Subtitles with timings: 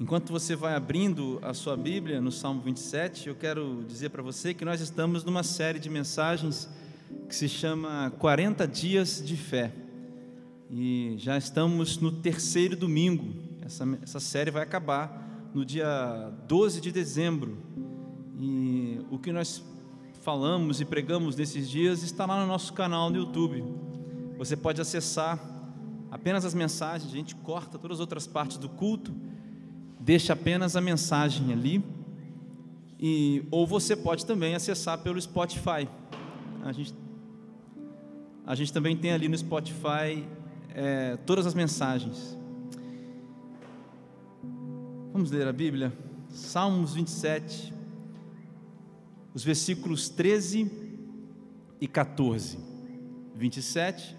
[0.00, 4.54] Enquanto você vai abrindo a sua Bíblia no Salmo 27, eu quero dizer para você
[4.54, 6.68] que nós estamos numa série de mensagens
[7.28, 9.72] que se chama 40 Dias de Fé.
[10.70, 13.34] E já estamos no terceiro domingo.
[13.60, 17.58] Essa, essa série vai acabar no dia 12 de dezembro.
[18.38, 19.64] E o que nós
[20.22, 23.64] falamos e pregamos nesses dias está lá no nosso canal no YouTube.
[24.38, 25.40] Você pode acessar
[26.08, 29.17] apenas as mensagens, a gente corta todas as outras partes do culto
[30.08, 31.84] deixa apenas a mensagem ali.
[32.98, 35.86] E, ou você pode também acessar pelo Spotify.
[36.64, 36.94] A gente,
[38.46, 40.26] a gente também tem ali no Spotify
[40.74, 42.38] é, todas as mensagens.
[45.12, 45.92] Vamos ler a Bíblia?
[46.30, 47.74] Salmos 27,
[49.34, 50.72] os versículos 13
[51.82, 52.58] e 14.
[53.34, 54.16] 27,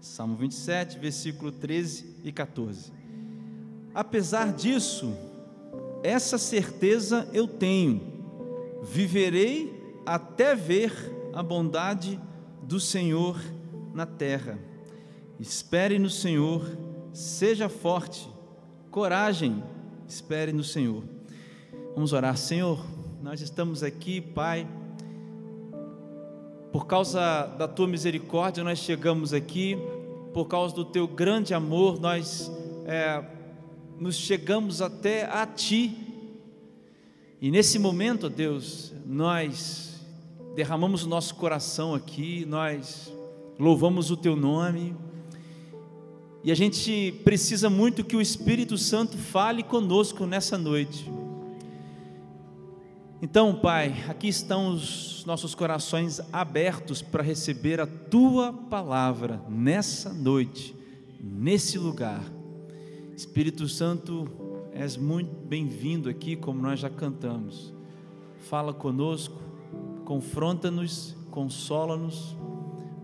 [0.00, 2.92] Salmo 27, versículo 13 e 14.
[3.94, 5.27] Apesar disso,
[6.02, 8.00] essa certeza eu tenho:
[8.82, 10.92] viverei até ver
[11.32, 12.20] a bondade
[12.62, 13.38] do Senhor
[13.94, 14.58] na terra.
[15.38, 16.66] Espere no Senhor,
[17.12, 18.28] seja forte,
[18.90, 19.62] coragem,
[20.08, 21.04] espere no Senhor.
[21.94, 22.84] Vamos orar, Senhor.
[23.22, 24.66] Nós estamos aqui, Pai,
[26.72, 29.76] por causa da tua misericórdia, nós chegamos aqui,
[30.32, 32.50] por causa do teu grande amor, nós
[32.86, 33.22] é,
[34.00, 35.96] nos chegamos até a Ti.
[37.40, 40.00] E nesse momento, Deus, nós
[40.54, 43.12] derramamos o nosso coração aqui, nós
[43.58, 44.96] louvamos o Teu nome,
[46.44, 51.10] e a gente precisa muito que o Espírito Santo fale conosco nessa noite.
[53.20, 60.74] Então, Pai, aqui estão os nossos corações abertos para receber a Tua palavra nessa noite,
[61.20, 62.37] nesse lugar.
[63.18, 64.30] Espírito Santo,
[64.72, 67.74] és muito bem-vindo aqui, como nós já cantamos.
[68.38, 69.36] Fala conosco,
[70.04, 72.36] confronta-nos, consola-nos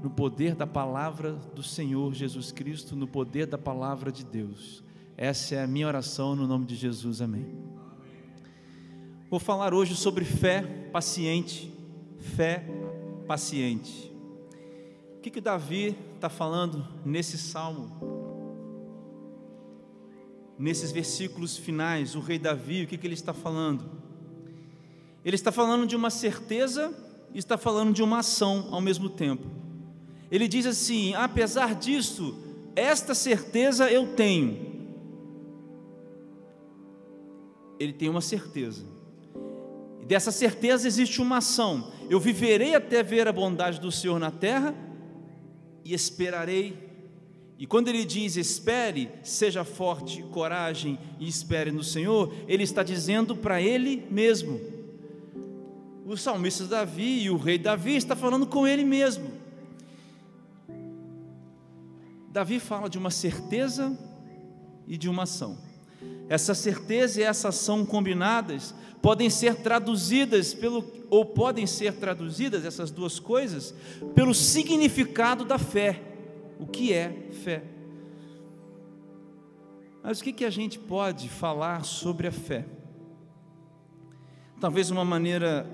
[0.00, 4.84] no poder da palavra do Senhor Jesus Cristo, no poder da palavra de Deus.
[5.16, 7.20] Essa é a minha oração no nome de Jesus.
[7.20, 7.48] Amém.
[9.28, 11.74] Vou falar hoje sobre fé paciente.
[12.20, 12.64] Fé
[13.26, 14.12] paciente.
[15.16, 18.23] O que, que Davi está falando nesse salmo?
[20.59, 23.84] Nesses versículos finais, o rei Davi, o que, que ele está falando?
[25.25, 26.94] Ele está falando de uma certeza
[27.32, 29.47] e está falando de uma ação ao mesmo tempo.
[30.31, 32.38] Ele diz assim: apesar disso,
[32.76, 34.75] esta certeza eu tenho.
[37.78, 38.84] Ele tem uma certeza.
[40.00, 41.92] E dessa certeza existe uma ação.
[42.09, 44.75] Eu viverei até ver a bondade do Senhor na terra
[45.84, 46.84] e esperarei
[47.64, 53.34] e quando ele diz espere, seja forte, coragem e espere no Senhor, ele está dizendo
[53.34, 54.60] para ele mesmo.
[56.04, 59.30] O salmista Davi e o rei Davi está falando com ele mesmo.
[62.30, 63.98] Davi fala de uma certeza
[64.86, 65.56] e de uma ação.
[66.28, 72.91] Essa certeza e essa ação combinadas podem ser traduzidas pelo ou podem ser traduzidas essas
[72.91, 73.74] duas coisas
[74.14, 76.10] pelo significado da fé
[76.59, 77.62] o que é fé.
[80.03, 82.66] Mas o que, que a gente pode falar sobre a fé?
[84.60, 85.66] Talvez uma maneira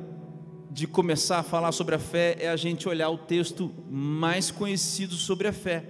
[0.70, 5.14] de começar a falar sobre a fé é a gente olhar o texto mais conhecido
[5.14, 5.84] sobre a fé.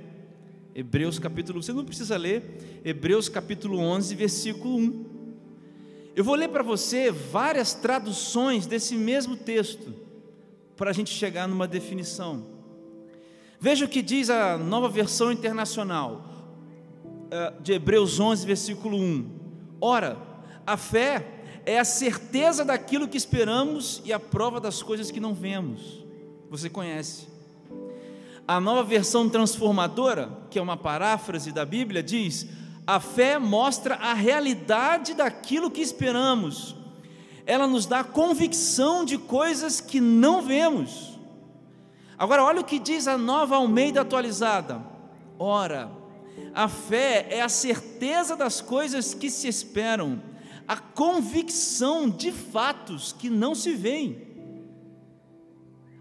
[0.75, 5.05] Hebreus capítulo, você não precisa ler, Hebreus capítulo 11, versículo 1.
[6.17, 9.95] Eu vou ler para você várias traduções desse mesmo texto,
[10.77, 12.47] para a gente chegar numa definição.
[13.61, 16.25] Veja o que diz a nova versão internacional
[17.31, 19.31] eh, de Hebreus 11, versículo 1.
[19.79, 20.17] Ora,
[20.67, 21.27] a fé
[21.67, 26.03] é a certeza daquilo que esperamos e a prova das coisas que não vemos.
[26.49, 27.29] Você conhece.
[28.49, 32.47] A nova versão transformadora, que é uma paráfrase da Bíblia, diz:
[32.87, 36.75] a fé mostra a realidade daquilo que esperamos.
[37.45, 41.10] Ela nos dá convicção de coisas que não vemos.
[42.21, 44.85] Agora, olha o que diz a nova Almeida atualizada.
[45.39, 45.91] Ora,
[46.53, 50.21] a fé é a certeza das coisas que se esperam,
[50.69, 54.21] a convicção de fatos que não se veem.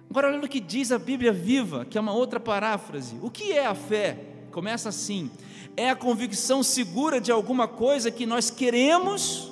[0.10, 3.18] Agora, olha o que diz a Bíblia viva, que é uma outra paráfrase.
[3.22, 4.20] O que é a fé?
[4.52, 5.32] Começa assim:
[5.78, 9.50] é a convicção segura de alguma coisa que nós queremos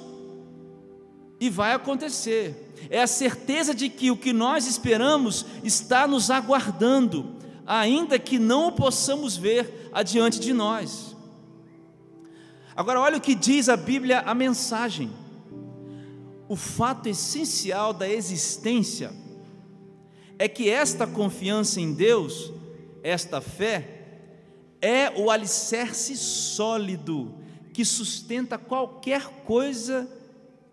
[1.39, 7.35] e vai acontecer é a certeza de que o que nós esperamos está nos aguardando,
[7.65, 11.15] ainda que não o possamos ver adiante de nós.
[12.75, 15.11] Agora, olha o que diz a Bíblia, a mensagem.
[16.47, 19.11] O fato essencial da existência
[20.39, 22.53] é que esta confiança em Deus,
[23.03, 23.95] esta fé,
[24.81, 27.33] é o alicerce sólido
[27.73, 30.07] que sustenta qualquer coisa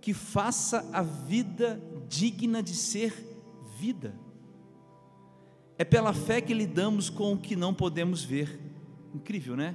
[0.00, 1.80] que faça a vida
[2.16, 3.12] digna de ser
[3.78, 4.14] vida.
[5.76, 8.60] É pela fé que lidamos com o que não podemos ver.
[9.14, 9.74] Incrível, né?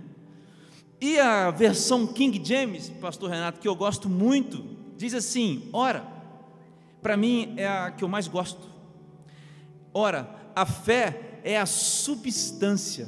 [1.01, 4.63] E a versão King James, pastor Renato, que eu gosto muito,
[4.97, 6.05] diz assim: ora,
[7.01, 8.67] para mim é a que eu mais gosto.
[9.93, 13.07] Ora, a fé é a substância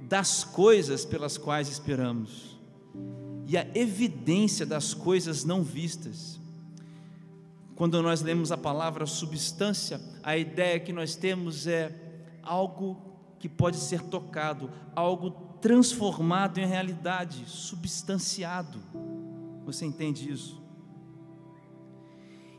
[0.00, 2.58] das coisas pelas quais esperamos
[3.46, 6.40] e a evidência das coisas não vistas.
[7.74, 11.92] Quando nós lemos a palavra substância, a ideia que nós temos é
[12.42, 12.96] algo
[13.38, 15.30] que pode ser tocado, algo
[15.60, 18.80] transformado em realidade, substanciado.
[19.64, 20.62] Você entende isso?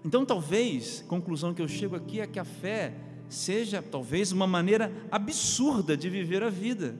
[0.04, 2.94] Então, talvez, a conclusão que eu chego aqui é que a fé
[3.30, 6.96] seja, talvez, uma maneira absurda de viver a vida.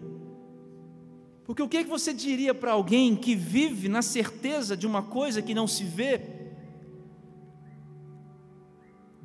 [1.44, 5.04] Porque o que, é que você diria para alguém que vive na certeza de uma
[5.04, 6.20] coisa que não se vê,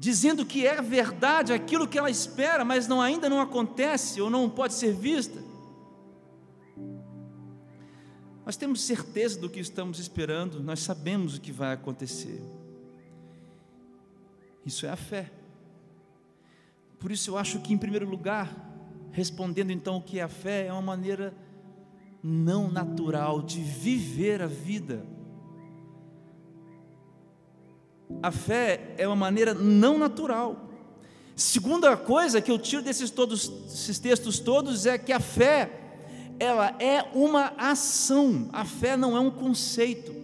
[0.00, 4.48] dizendo que é verdade aquilo que ela espera, mas não, ainda não acontece ou não
[4.48, 5.44] pode ser vista?
[8.46, 12.42] Nós temos certeza do que estamos esperando, nós sabemos o que vai acontecer.
[14.64, 15.30] Isso é a fé.
[16.98, 18.50] Por isso eu acho que, em primeiro lugar,
[19.12, 21.34] respondendo então o que é a fé, é uma maneira
[22.22, 25.04] não natural de viver a vida.
[28.22, 30.68] A fé é uma maneira não natural.
[31.36, 35.70] Segunda coisa que eu tiro desses todos, esses textos todos é que a fé
[36.38, 40.14] ela é uma ação, a fé não é um conceito,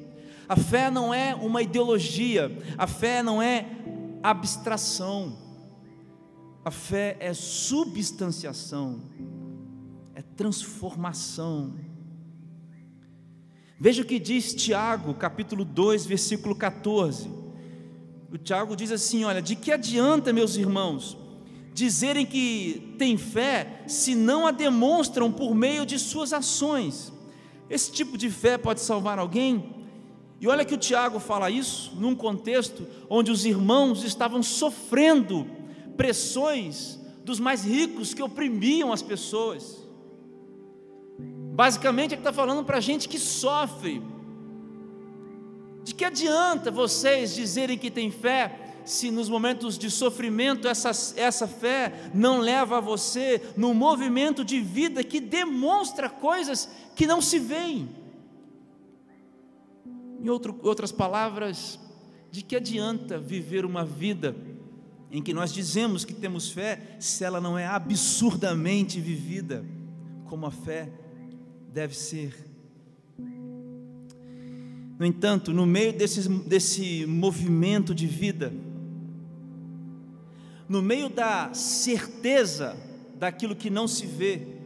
[0.48, 3.66] a fé não é uma ideologia, a fé não é
[4.22, 5.36] abstração,
[6.64, 9.00] a fé é substanciação,
[10.14, 11.74] é transformação.
[13.78, 17.45] Veja o que diz Tiago, capítulo 2, versículo 14.
[18.36, 21.16] O Tiago diz assim: Olha, de que adianta, meus irmãos,
[21.72, 27.10] dizerem que têm fé se não a demonstram por meio de suas ações.
[27.70, 29.74] Esse tipo de fé pode salvar alguém?
[30.38, 35.46] E olha que o Tiago fala isso num contexto onde os irmãos estavam sofrendo
[35.96, 39.82] pressões dos mais ricos que oprimiam as pessoas.
[41.54, 44.02] Basicamente, ele está falando para gente que sofre.
[45.86, 51.46] De que adianta vocês dizerem que têm fé se nos momentos de sofrimento essa, essa
[51.46, 57.38] fé não leva a você num movimento de vida que demonstra coisas que não se
[57.38, 57.88] veem.
[60.20, 61.78] Em outro, outras palavras,
[62.32, 64.34] de que adianta viver uma vida
[65.08, 69.64] em que nós dizemos que temos fé se ela não é absurdamente vivida
[70.24, 70.90] como a fé
[71.72, 72.55] deve ser?
[74.98, 78.52] No entanto, no meio desse, desse movimento de vida,
[80.68, 82.76] no meio da certeza
[83.18, 84.56] daquilo que não se vê,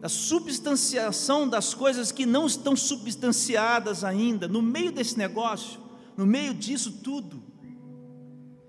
[0.00, 5.80] da substanciação das coisas que não estão substanciadas ainda, no meio desse negócio,
[6.16, 7.42] no meio disso tudo,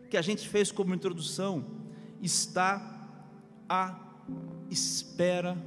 [0.09, 1.65] que a gente fez como introdução,
[2.21, 3.07] está
[3.69, 3.95] a
[4.69, 5.57] espera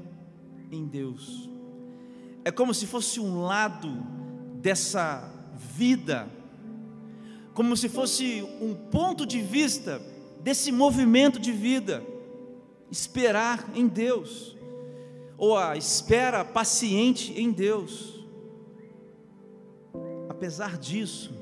[0.71, 1.52] em Deus.
[2.45, 3.89] É como se fosse um lado
[4.61, 5.31] dessa
[5.77, 6.29] vida
[7.55, 10.01] como se fosse um ponto de vista
[10.41, 12.03] desse movimento de vida,
[12.91, 14.57] esperar em Deus,
[15.37, 18.25] ou a espera paciente em Deus.
[20.29, 21.33] Apesar disso,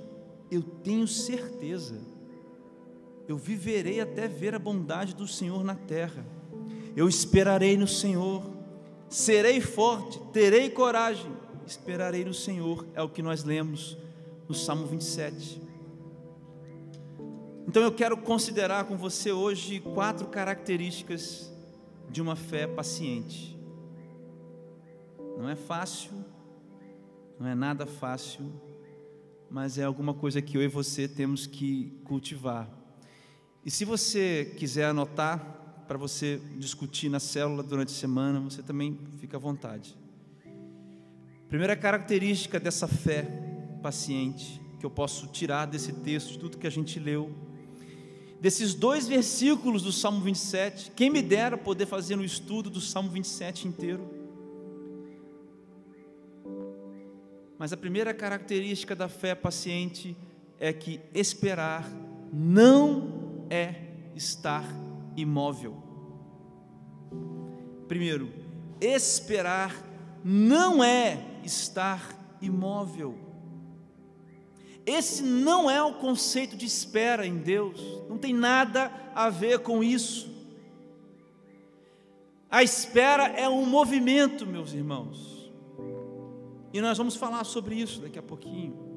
[0.50, 2.00] eu tenho certeza,
[3.28, 6.26] eu viverei até ver a bondade do Senhor na terra,
[6.96, 8.42] eu esperarei no Senhor,
[9.10, 11.30] serei forte, terei coragem,
[11.66, 13.98] esperarei no Senhor, é o que nós lemos
[14.48, 15.60] no Salmo 27.
[17.66, 21.52] Então eu quero considerar com você hoje quatro características
[22.08, 23.58] de uma fé paciente.
[25.36, 26.12] Não é fácil,
[27.38, 28.52] não é nada fácil,
[29.50, 32.68] mas é alguma coisa que eu e você temos que cultivar.
[33.64, 35.59] E se você quiser anotar
[35.90, 39.96] para você discutir na célula durante a semana, você também fica à vontade.
[41.48, 43.22] Primeira característica dessa fé
[43.82, 47.34] paciente que eu posso tirar desse texto, de tudo que a gente leu,
[48.40, 53.10] desses dois versículos do Salmo 27, quem me dera poder fazer um estudo do Salmo
[53.10, 54.08] 27 inteiro.
[57.58, 60.16] Mas a primeira característica da fé paciente
[60.60, 61.90] é que esperar
[62.32, 63.74] não é
[64.14, 64.64] estar
[65.16, 65.76] imóvel.
[67.88, 68.32] Primeiro,
[68.80, 69.74] esperar
[70.24, 73.18] não é estar imóvel.
[74.86, 79.84] Esse não é o conceito de espera em Deus, não tem nada a ver com
[79.84, 80.30] isso.
[82.50, 85.50] A espera é um movimento, meus irmãos,
[86.72, 88.89] e nós vamos falar sobre isso daqui a pouquinho.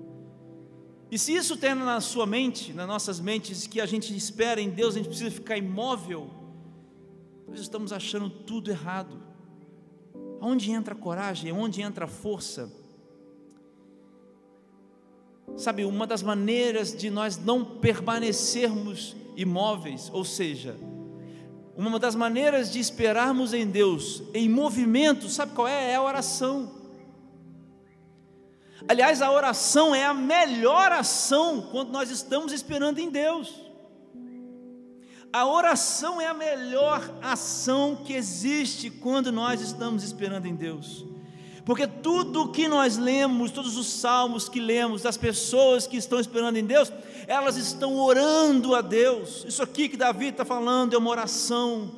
[1.14, 4.72] E se isso tem na sua mente, nas nossas mentes, que a gente espera em
[4.72, 6.28] Deus, a gente precisa ficar imóvel,
[7.48, 9.22] nós estamos achando tudo errado.
[10.42, 11.52] Onde entra a coragem?
[11.52, 12.74] Onde entra a força?
[15.56, 20.76] Sabe, uma das maneiras de nós não permanecermos imóveis, ou seja,
[21.78, 25.92] uma das maneiras de esperarmos em Deus em movimento, sabe qual é?
[25.92, 26.83] É a oração.
[28.88, 33.64] Aliás, a oração é a melhor ação quando nós estamos esperando em Deus.
[35.32, 41.06] A oração é a melhor ação que existe quando nós estamos esperando em Deus.
[41.66, 46.58] Porque tudo que nós lemos, todos os salmos que lemos, das pessoas que estão esperando
[46.58, 46.92] em Deus,
[47.26, 49.46] elas estão orando a Deus.
[49.48, 51.90] Isso aqui que Davi está falando é uma oração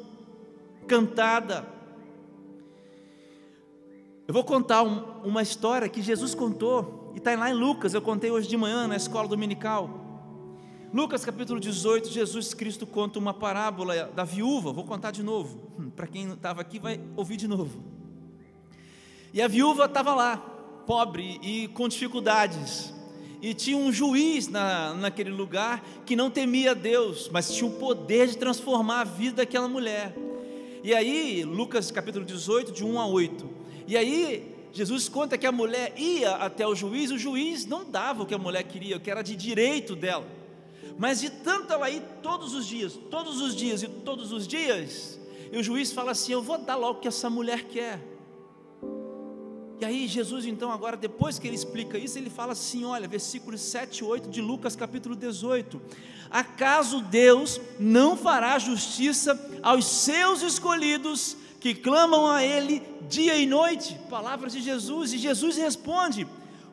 [0.88, 1.75] cantada.
[4.28, 8.02] Eu vou contar um, uma história que Jesus contou, e está lá em Lucas, eu
[8.02, 9.88] contei hoje de manhã na escola dominical.
[10.92, 15.92] Lucas capítulo 18, Jesus Cristo conta uma parábola da viúva, vou contar de novo, hum,
[15.92, 17.84] para quem estava aqui vai ouvir de novo.
[19.32, 20.38] E a viúva estava lá,
[20.88, 22.92] pobre e com dificuldades,
[23.44, 28.28] e tinha um juiz na, naquele lugar que não temia Deus, mas tinha o poder
[28.28, 30.18] de transformar a vida daquela mulher.
[30.84, 33.55] E aí, Lucas capítulo 18, de 1 a 8.
[33.88, 38.24] E aí, Jesus conta que a mulher ia até o juiz, o juiz não dava
[38.24, 40.26] o que a mulher queria, o que era de direito dela.
[40.98, 45.20] Mas de tanto ela ir todos os dias, todos os dias e todos os dias,
[45.52, 48.02] e o juiz fala assim: Eu vou dar logo o que essa mulher quer.
[49.80, 53.60] E aí, Jesus, então, agora, depois que ele explica isso, ele fala assim: olha, versículos
[53.62, 55.82] 7 e 8 de Lucas, capítulo 18:
[56.30, 61.36] Acaso Deus não fará justiça aos seus escolhidos
[61.66, 62.80] que clamam a Ele
[63.10, 63.98] dia e noite?
[64.08, 66.28] Palavras de Jesus, e Jesus responde: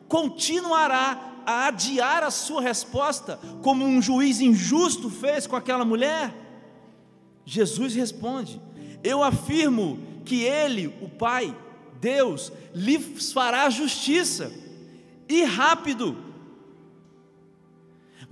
[0.06, 6.34] continuará a adiar a sua resposta, como um juiz injusto fez com aquela mulher?
[7.46, 8.60] Jesus responde:
[9.02, 11.56] Eu afirmo que Ele, o Pai,
[11.98, 14.52] Deus, lhe fará justiça,
[15.26, 16.31] e rápido.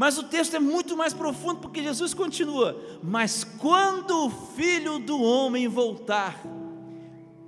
[0.01, 5.21] Mas o texto é muito mais profundo, porque Jesus continua: Mas quando o filho do
[5.21, 6.41] homem voltar,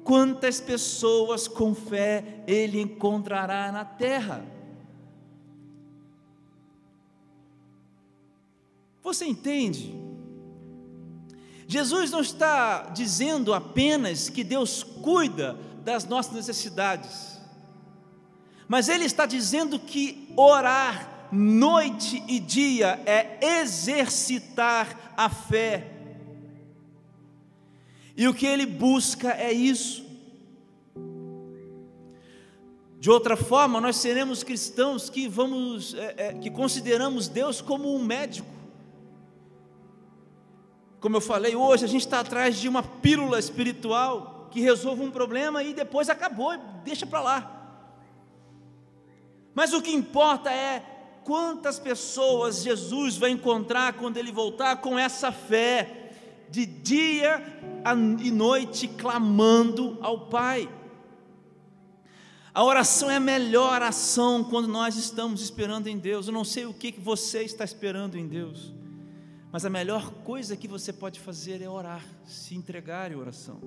[0.05, 4.45] quantas pessoas com fé ele encontrará na terra?
[9.03, 9.99] Você entende?
[11.67, 17.41] Jesus não está dizendo apenas que Deus cuida das nossas necessidades,
[18.69, 25.91] mas Ele está dizendo que orar noite e dia é exercitar a fé,
[28.17, 30.03] e o que Ele busca é isso.
[33.01, 38.05] De outra forma, nós seremos cristãos que vamos, é, é, que consideramos Deus como um
[38.05, 38.53] médico
[41.03, 45.11] como eu falei hoje, a gente está atrás de uma pílula espiritual que resolve um
[45.11, 47.79] problema e depois acabou, deixa para lá.
[49.53, 50.92] Mas o que importa é
[51.25, 55.99] quantas pessoas Jesus vai encontrar quando ele voltar com essa fé,
[56.51, 57.43] de dia
[58.23, 60.69] e noite clamando ao Pai.
[62.55, 66.27] A oração é a melhor ação quando nós estamos esperando em Deus.
[66.27, 68.75] Eu não sei o que você está esperando em Deus.
[69.51, 73.59] Mas a melhor coisa que você pode fazer é orar, se entregar em oração.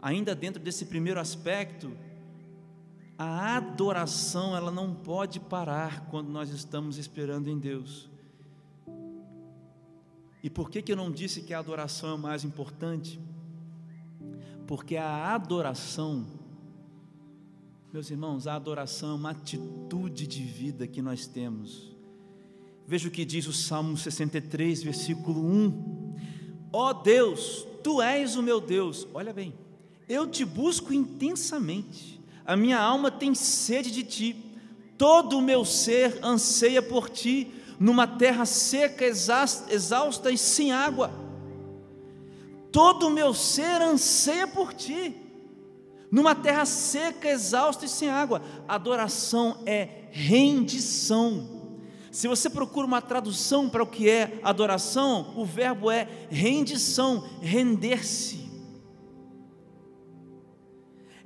[0.00, 1.92] Ainda dentro desse primeiro aspecto,
[3.22, 8.08] a adoração ela não pode parar quando nós estamos esperando em Deus.
[10.42, 13.20] E por que, que eu não disse que a adoração é o mais importante?
[14.66, 16.26] Porque a adoração,
[17.92, 21.94] meus irmãos, a adoração é uma atitude de vida que nós temos.
[22.86, 26.14] Veja o que diz o Salmo 63, versículo 1.
[26.72, 29.06] Ó oh Deus, tu és o meu Deus.
[29.12, 29.52] Olha bem,
[30.08, 32.19] eu te busco intensamente.
[32.50, 34.36] A minha alma tem sede de ti.
[34.98, 41.12] Todo o meu ser anseia por ti, numa terra seca, exausta e sem água.
[42.72, 45.14] Todo o meu ser anseia por ti.
[46.10, 48.42] numa terra seca, exausta e sem água.
[48.66, 51.48] Adoração é rendição.
[52.10, 58.49] Se você procura uma tradução para o que é adoração, o verbo é rendição, render-se.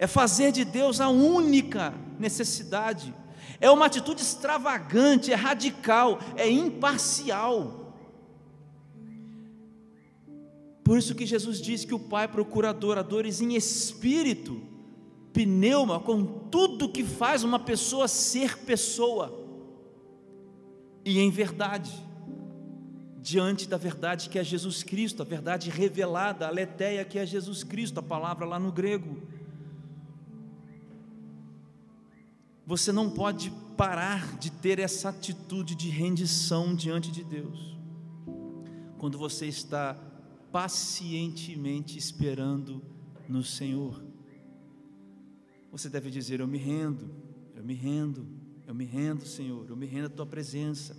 [0.05, 3.15] É fazer de Deus a única necessidade.
[3.59, 7.97] É uma atitude extravagante, é radical, é imparcial.
[10.85, 14.61] Por isso que Jesus diz que o Pai procura adoradores em espírito,
[15.33, 19.33] pneuma, com tudo que faz uma pessoa ser pessoa,
[21.03, 21.91] e em verdade,
[23.23, 27.65] diante da verdade que é Jesus Cristo, a verdade revelada, a letéia que é Jesus
[27.65, 29.33] Cristo, a palavra lá no grego.
[32.67, 37.77] Você não pode parar de ter essa atitude de rendição diante de Deus,
[38.99, 39.95] quando você está
[40.51, 42.81] pacientemente esperando
[43.29, 44.03] no Senhor.
[45.71, 47.11] Você deve dizer: Eu me rendo,
[47.55, 48.27] eu me rendo,
[48.67, 50.97] eu me rendo, Senhor, eu me rendo à tua presença.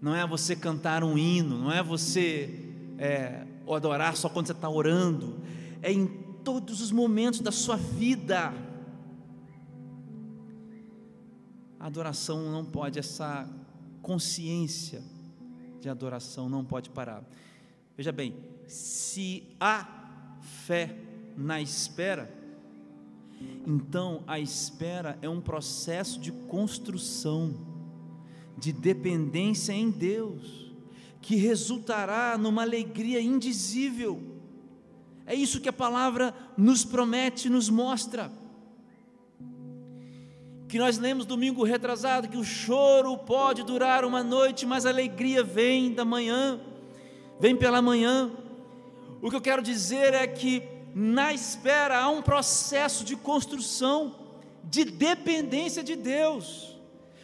[0.00, 4.68] Não é você cantar um hino, não é você é, adorar só quando você está
[4.68, 5.40] orando,
[5.80, 6.06] é em
[6.44, 8.52] todos os momentos da sua vida.
[11.84, 13.46] A adoração não pode, essa
[14.00, 15.02] consciência
[15.82, 17.22] de adoração não pode parar.
[17.94, 18.34] Veja bem,
[18.66, 19.86] se há
[20.40, 20.96] fé
[21.36, 22.34] na espera,
[23.66, 27.54] então a espera é um processo de construção,
[28.56, 30.72] de dependência em Deus,
[31.20, 34.22] que resultará numa alegria indizível.
[35.26, 38.32] É isso que a palavra nos promete, nos mostra.
[40.74, 45.40] Que nós lemos domingo retrasado que o choro pode durar uma noite, mas a alegria
[45.40, 46.60] vem da manhã
[47.38, 48.28] vem pela manhã.
[49.22, 54.16] O que eu quero dizer é que na espera há um processo de construção,
[54.64, 56.76] de dependência de Deus,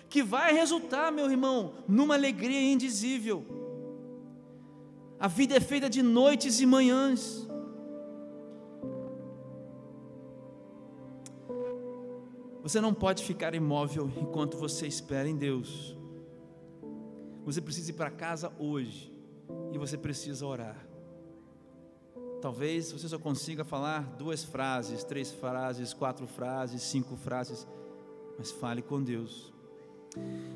[0.09, 3.45] que vai resultar, meu irmão, numa alegria indizível.
[5.19, 7.50] A vida é feita de noites e manhãs.
[12.63, 15.97] Você não pode ficar imóvel enquanto você espera em Deus.
[17.45, 19.13] Você precisa ir para casa hoje
[19.73, 20.77] e você precisa orar.
[22.41, 27.67] Talvez você só consiga falar duas frases, três frases, quatro frases, cinco frases,
[28.39, 29.53] mas fale com Deus.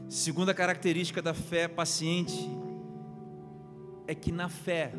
[0.08, 2.50] Segunda característica da fé paciente
[4.06, 4.94] é que na fé,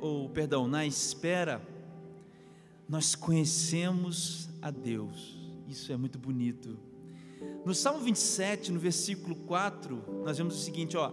[0.00, 1.62] ou perdão, na espera,
[2.88, 5.41] nós conhecemos a Deus.
[5.72, 6.78] Isso é muito bonito.
[7.64, 11.10] No Salmo 27, no versículo 4, nós vemos o seguinte, ó.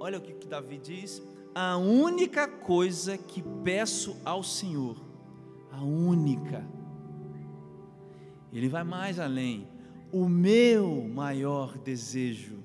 [0.00, 1.22] Olha o que, que Davi diz:
[1.54, 4.96] a única coisa que peço ao Senhor,
[5.70, 6.66] a única.
[8.50, 9.68] Ele vai mais além.
[10.10, 12.56] O meu maior desejo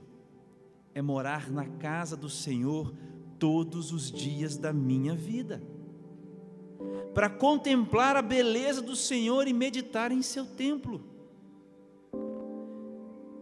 [0.95, 2.93] é morar na casa do Senhor
[3.37, 5.61] todos os dias da minha vida,
[7.13, 11.03] para contemplar a beleza do Senhor e meditar em seu templo.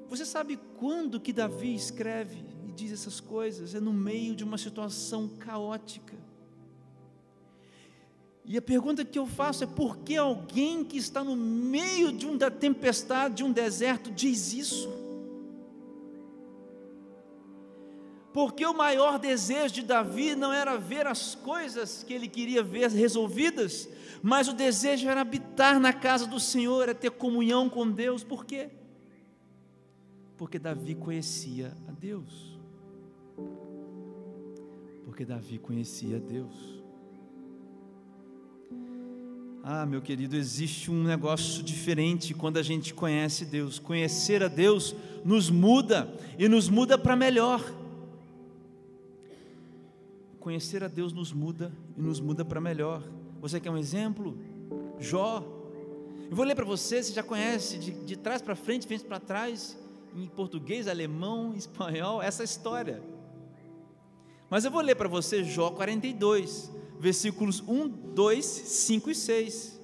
[0.10, 2.50] Você sabe quando que Davi escreve
[2.80, 6.18] diz essas coisas, é no meio de uma situação caótica.
[8.46, 12.26] E a pergunta que eu faço é por que alguém que está no meio de
[12.26, 14.90] uma tempestade, de um deserto, diz isso?
[18.34, 22.90] Porque o maior desejo de Davi não era ver as coisas que ele queria ver
[22.90, 23.90] resolvidas,
[24.22, 28.24] mas o desejo era habitar na casa do Senhor, era ter comunhão com Deus.
[28.24, 28.70] Por quê?
[30.38, 32.50] Porque Davi conhecia a Deus
[35.20, 36.82] porque Davi conhecia Deus.
[39.62, 43.80] Ah, meu querido, existe um negócio diferente quando a gente conhece Deus.
[43.80, 47.62] Conhecer a Deus nos muda e nos muda para melhor.
[50.40, 53.04] Conhecer a Deus nos muda e nos muda para melhor.
[53.42, 54.38] Você quer um exemplo?
[54.98, 55.44] Jó.
[56.30, 59.20] Eu vou ler para você, você já conhece, de, de trás para frente, frente para
[59.20, 59.78] trás,
[60.16, 63.02] em português, alemão, espanhol, essa história.
[64.50, 69.82] Mas eu vou ler para você Jó 42, versículos 1, 2, 5 e 6.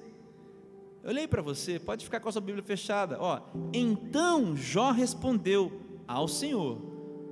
[1.02, 3.16] Eu leio para você, pode ficar com a sua Bíblia fechada.
[3.20, 3.40] Ó,
[3.72, 5.72] então Jó respondeu
[6.06, 6.78] ao Senhor,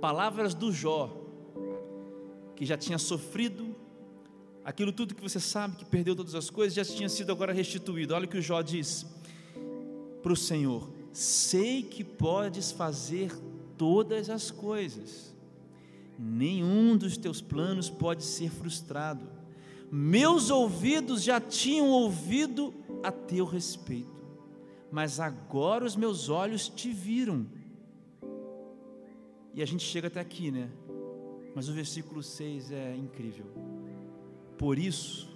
[0.01, 1.24] palavras do Jó,
[2.57, 3.75] que já tinha sofrido
[4.65, 8.15] aquilo tudo que você sabe, que perdeu todas as coisas, já tinha sido agora restituído.
[8.15, 9.07] Olha o que o Jó diz
[10.23, 13.31] para o Senhor: Sei que podes fazer
[13.77, 15.35] todas as coisas
[16.19, 19.27] nenhum dos teus planos pode ser frustrado.
[19.91, 24.15] Meus ouvidos já tinham ouvido a teu respeito.
[24.91, 27.47] mas agora os meus olhos te viram.
[29.53, 30.71] E a gente chega até aqui, né?
[31.55, 33.47] Mas o versículo 6 é incrível.
[34.59, 35.31] Por isso,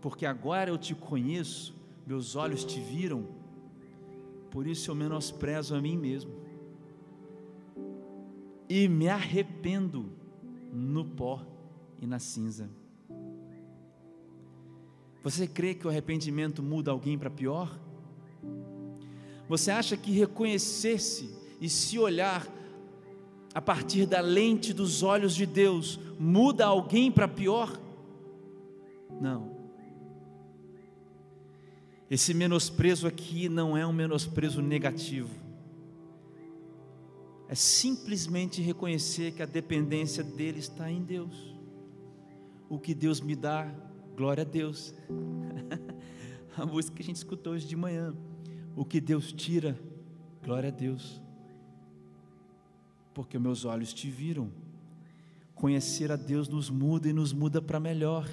[0.00, 1.74] porque agora eu te conheço,
[2.06, 3.26] meus olhos te viram,
[4.50, 6.38] por isso eu menosprezo a mim mesmo
[8.68, 10.12] e me arrependo
[10.72, 11.42] no pó
[12.00, 12.68] e na cinza.
[15.22, 17.78] Você crê que o arrependimento muda alguém para pior?
[19.48, 22.46] Você acha que reconhecer-se e se olhar
[23.58, 27.76] a partir da lente dos olhos de Deus muda alguém para pior?
[29.20, 29.50] Não.
[32.08, 35.30] Esse menosprezo aqui não é um menosprezo negativo.
[37.48, 41.52] É simplesmente reconhecer que a dependência dele está em Deus.
[42.68, 43.68] O que Deus me dá,
[44.16, 44.94] glória a Deus.
[46.56, 48.14] a música que a gente escutou hoje de manhã.
[48.76, 49.76] O que Deus tira,
[50.44, 51.20] glória a Deus.
[53.18, 54.48] Porque meus olhos te viram.
[55.52, 58.28] Conhecer a Deus nos muda e nos muda para melhor.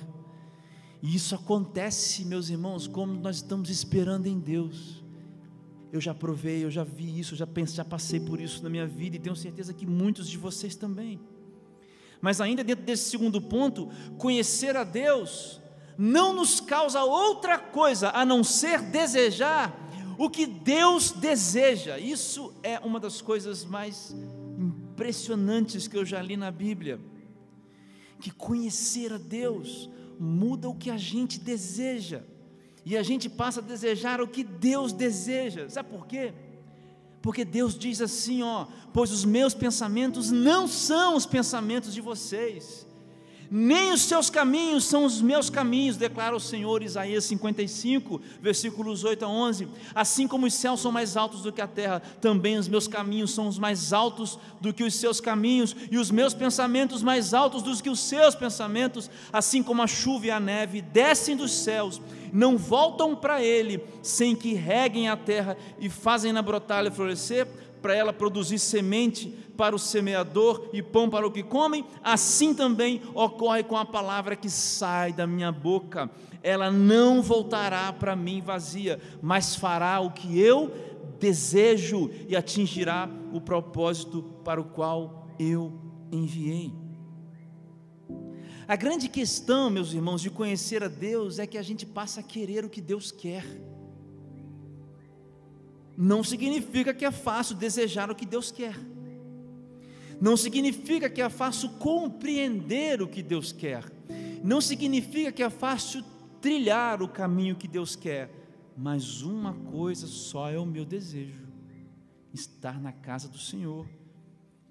[1.01, 5.03] E isso acontece, meus irmãos, como nós estamos esperando em Deus.
[5.91, 8.85] Eu já provei, eu já vi isso, já pensei, já passei por isso na minha
[8.85, 11.19] vida e tenho certeza que muitos de vocês também.
[12.21, 15.59] Mas ainda dentro desse segundo ponto, conhecer a Deus
[15.97, 19.75] não nos causa outra coisa a não ser desejar
[20.15, 21.97] o que Deus deseja.
[21.97, 24.15] Isso é uma das coisas mais
[24.95, 26.99] impressionantes que eu já li na Bíblia.
[28.21, 32.23] Que conhecer a Deus muda o que a gente deseja,
[32.85, 36.33] e a gente passa a desejar o que Deus deseja, sabe por quê?
[37.21, 42.87] Porque Deus diz assim, ó, pois os meus pensamentos não são os pensamentos de vocês,
[43.49, 49.25] nem os seus caminhos são os meus caminhos, declara o Senhor, Isaías 55, versículos 8
[49.25, 49.67] a 11.
[49.93, 53.33] Assim como os céus são mais altos do que a terra, também os meus caminhos
[53.33, 57.61] são os mais altos do que os seus caminhos, e os meus pensamentos mais altos
[57.61, 59.09] do que os seus pensamentos.
[59.31, 62.01] Assim como a chuva e a neve descem dos céus,
[62.33, 67.47] não voltam para ele, sem que reguem a terra e fazem-na brotar e florescer
[67.85, 72.99] para ela produzir semente para o semeador e pão para o que comem, assim também
[73.13, 76.09] ocorre com a palavra que sai da minha boca.
[76.41, 80.73] Ela não voltará para mim vazia, mas fará o que eu
[81.19, 85.71] desejo e atingirá o propósito para o qual eu
[86.11, 86.73] enviei.
[88.67, 92.23] A grande questão, meus irmãos, de conhecer a Deus é que a gente passa a
[92.23, 93.45] querer o que Deus quer
[95.97, 98.75] não significa que é fácil desejar o que Deus quer.
[100.19, 103.83] Não significa que é fácil compreender o que Deus quer.
[104.43, 106.03] Não significa que é fácil
[106.41, 108.29] trilhar o caminho que Deus quer.
[108.77, 111.47] Mas uma coisa só é o meu desejo:
[112.33, 113.87] estar na casa do Senhor,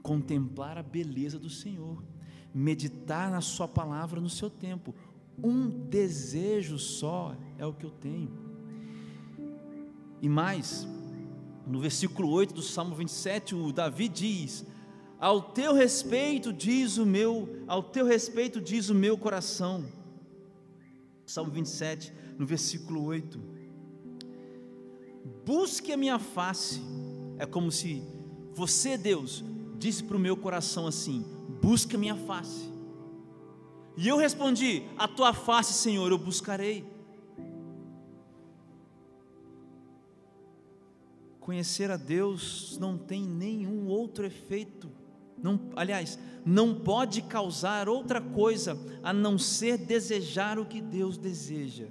[0.02, 2.02] contemplar a beleza do Senhor,
[2.54, 4.94] meditar na Sua palavra no seu tempo.
[5.42, 8.30] Um desejo só é o que eu tenho.
[10.22, 10.86] E mais,
[11.66, 14.64] no versículo 8 do Salmo 27, o Davi diz:
[15.18, 19.84] Ao teu respeito diz o meu, ao teu respeito diz o meu coração.
[21.26, 23.40] Salmo 27, no versículo 8.
[25.44, 26.82] Busque a minha face.
[27.38, 28.02] É como se
[28.52, 29.42] você, Deus,
[29.78, 31.24] disse para o meu coração assim:
[31.62, 32.70] Busque a minha face.
[33.96, 36.93] E eu respondi: A tua face, Senhor, eu buscarei.
[41.44, 44.90] Conhecer a Deus não tem nenhum outro efeito.
[45.42, 51.88] Não, aliás, não pode causar outra coisa a não ser desejar o que Deus deseja.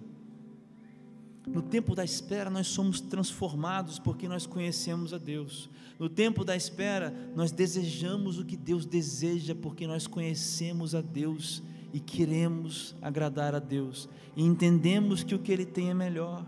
[1.45, 5.69] No tempo da espera, nós somos transformados porque nós conhecemos a Deus.
[5.99, 11.61] No tempo da espera, nós desejamos o que Deus deseja porque nós conhecemos a Deus
[11.93, 14.09] e queremos agradar a Deus.
[14.35, 16.43] E entendemos que o que Ele tem é melhor.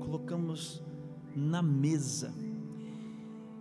[0.00, 0.82] Colocamos
[1.36, 2.32] na mesa.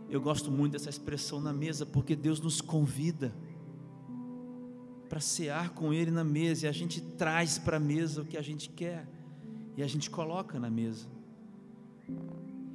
[0.09, 3.35] Eu gosto muito dessa expressão na mesa, porque Deus nos convida
[5.09, 8.37] para cear com Ele na mesa, e a gente traz para a mesa o que
[8.37, 9.07] a gente quer,
[9.75, 11.07] e a gente coloca na mesa.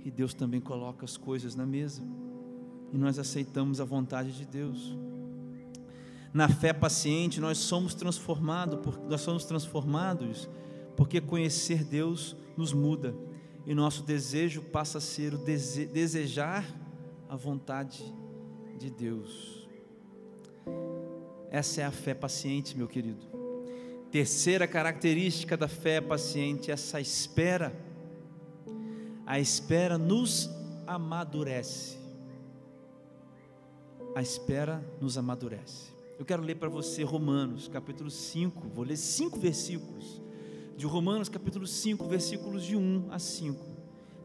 [0.04, 2.02] E Deus também coloca as coisas na mesa,
[2.92, 4.96] e nós aceitamos a vontade de Deus.
[6.32, 10.48] Na fé paciente, nós somos transformados, nós somos transformados,
[10.96, 13.14] porque conhecer Deus nos muda
[13.66, 16.64] e nosso desejo passa a ser o dese desejar
[17.28, 18.02] a vontade
[18.78, 19.68] de Deus.
[21.50, 23.24] Essa é a fé paciente, meu querido.
[24.10, 27.72] Terceira característica da fé paciente, essa espera.
[29.26, 30.50] A espera nos
[30.86, 31.98] amadurece.
[34.14, 35.92] A espera nos amadurece.
[36.18, 38.68] Eu quero ler para você Romanos, capítulo 5.
[38.74, 40.20] Vou ler cinco versículos.
[40.80, 43.62] De Romanos, capítulo 5, versículos de 1 a 5.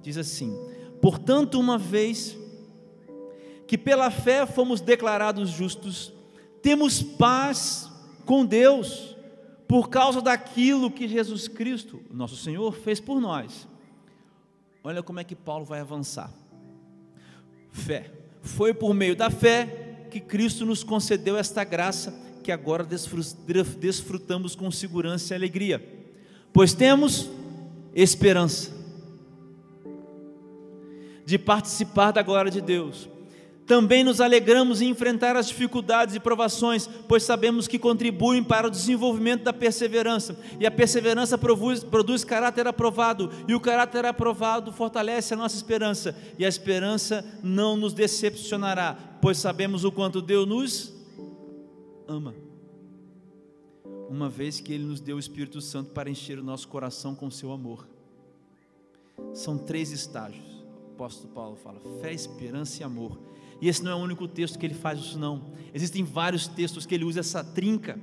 [0.01, 0.57] Diz assim:
[1.01, 2.37] Portanto, uma vez
[3.67, 6.13] que pela fé fomos declarados justos,
[6.61, 7.91] temos paz
[8.25, 9.17] com Deus,
[9.67, 13.67] por causa daquilo que Jesus Cristo, nosso Senhor, fez por nós.
[14.81, 16.31] Olha como é que Paulo vai avançar.
[17.69, 18.13] Fé.
[18.41, 22.87] Foi por meio da fé que Cristo nos concedeu esta graça que agora
[23.77, 25.94] desfrutamos com segurança e alegria,
[26.55, 27.29] pois temos
[27.93, 28.71] esperança
[31.25, 33.09] de participar da glória de Deus.
[33.67, 38.71] Também nos alegramos em enfrentar as dificuldades e provações, pois sabemos que contribuem para o
[38.71, 40.39] desenvolvimento da perseverança.
[40.57, 46.15] E a perseverança produz, produz, caráter aprovado, e o caráter aprovado fortalece a nossa esperança.
[46.39, 50.93] E a esperança não nos decepcionará, pois sabemos o quanto Deus nos
[52.07, 52.44] ama.
[54.09, 57.27] Uma vez que Ele nos deu o Espírito Santo para encher o nosso coração com
[57.27, 57.87] o seu amor.
[59.33, 60.45] São três estágios.
[60.89, 63.17] O apóstolo Paulo fala: fé, esperança e amor.
[63.61, 65.43] E esse não é o único texto que ele faz isso, não.
[65.73, 67.99] Existem vários textos que ele usa essa trinca.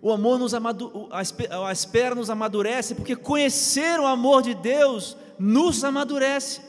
[0.00, 1.08] O amor nos amadu...
[1.10, 6.60] a espera nos amadurece, porque conhecer o amor de Deus nos amadurece.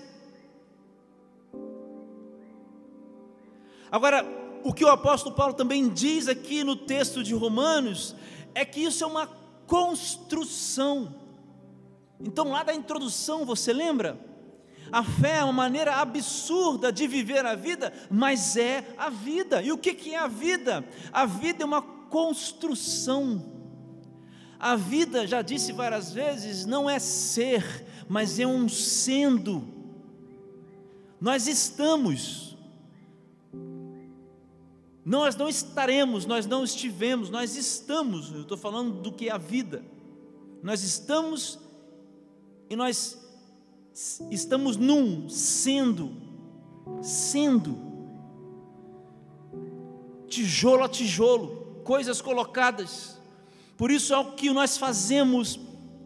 [3.91, 4.25] Agora,
[4.67, 8.13] o que o apóstolo Paulo também diz aqui no texto de Romanos
[8.53, 9.25] é que isso é uma
[9.65, 11.15] construção.
[12.19, 14.19] Então, lá da introdução, você lembra?
[14.91, 19.61] A fé é uma maneira absurda de viver a vida, mas é a vida.
[19.61, 20.83] E o que é a vida?
[21.13, 23.45] A vida é uma construção.
[24.59, 29.65] A vida, já disse várias vezes, não é ser, mas é um sendo.
[31.21, 32.46] Nós estamos,
[35.07, 38.29] nós não estaremos, nós não estivemos, nós estamos.
[38.29, 39.81] Eu estou falando do que é a vida.
[40.61, 41.57] Nós estamos
[42.69, 43.17] e nós
[44.29, 46.11] estamos num sendo,
[47.01, 47.77] sendo,
[50.27, 53.17] tijolo a tijolo, coisas colocadas.
[53.77, 55.57] Por isso é o que nós fazemos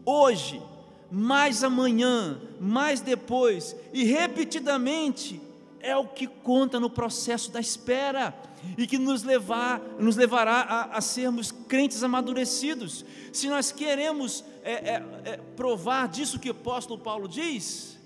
[0.06, 0.62] hoje,
[1.10, 5.41] mais amanhã, mais depois, e repetidamente,
[5.82, 8.34] é o que conta no processo da espera
[8.78, 13.04] e que nos, levar, nos levará a, a sermos crentes amadurecidos.
[13.32, 17.98] Se nós queremos é, é, é, provar disso que o apóstolo Paulo diz,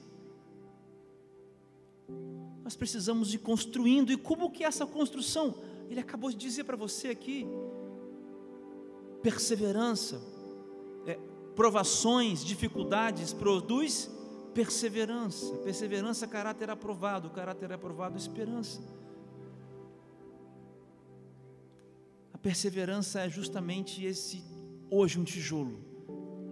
[2.64, 5.54] nós precisamos ir construindo, e como que é essa construção?
[5.88, 7.46] Ele acabou de dizer para você aqui,
[9.22, 10.20] perseverança,
[11.06, 11.18] é,
[11.54, 14.10] provações, dificuldades, produz
[14.56, 18.80] perseverança, perseverança, caráter aprovado, caráter aprovado, esperança.
[22.32, 24.42] A perseverança é justamente esse,
[24.90, 25.78] hoje um tijolo,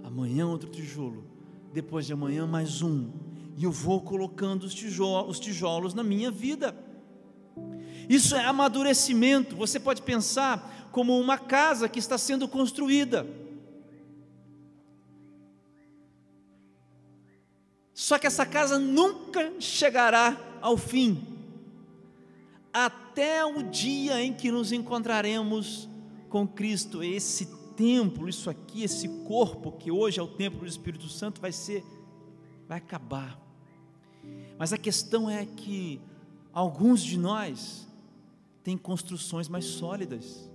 [0.03, 1.25] amanhã outro tijolo,
[1.73, 3.11] depois de amanhã mais um,
[3.57, 6.77] e eu vou colocando os tijolos, os tijolos na minha vida.
[8.07, 9.57] Isso é amadurecimento.
[9.57, 13.27] Você pode pensar como uma casa que está sendo construída.
[17.95, 21.23] Só que essa casa nunca chegará ao fim,
[22.73, 25.89] até o dia em que nos encontraremos
[26.29, 27.05] com Cristo.
[27.05, 31.53] Esse templo, isso aqui, esse corpo que hoje é o templo do Espírito Santo, vai
[31.53, 31.85] ser,
[32.67, 33.41] vai acabar.
[34.59, 36.01] Mas a questão é que
[36.53, 37.87] alguns de nós
[38.65, 40.51] têm construções mais sólidas.